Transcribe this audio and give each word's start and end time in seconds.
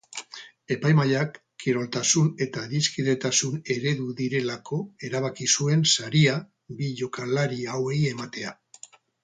Epaimahaiak 0.75 1.35
kiroltasun 1.63 2.31
eta 2.45 2.63
adiskidetasun 2.69 3.61
eredu 3.75 4.09
direlako 4.23 4.81
erabaki 5.11 5.51
zuen 5.57 5.87
saria 5.93 6.41
bi 6.81 6.93
jokalari 7.03 7.65
hauei 7.77 8.03
ematea. 8.17 8.59